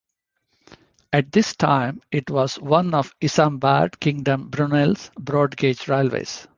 [1.13, 6.47] At this time it was one of Isambard Kingdom Brunel's broad gauge railways.